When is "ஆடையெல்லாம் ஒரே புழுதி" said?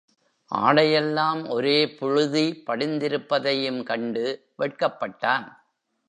0.51-2.63